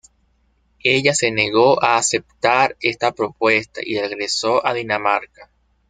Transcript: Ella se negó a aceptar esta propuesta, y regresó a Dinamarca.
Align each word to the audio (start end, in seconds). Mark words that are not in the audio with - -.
Ella 0.83 1.13
se 1.13 1.29
negó 1.29 1.83
a 1.83 1.95
aceptar 1.95 2.75
esta 2.81 3.11
propuesta, 3.11 3.81
y 3.83 3.99
regresó 4.01 4.65
a 4.65 4.73
Dinamarca. 4.73 5.51